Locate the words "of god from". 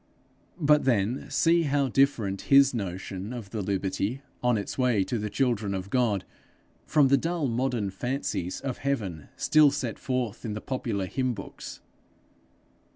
5.75-7.09